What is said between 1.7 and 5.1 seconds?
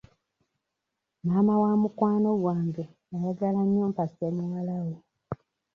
mukwano gwange ayagala nnyo mpase muwala we.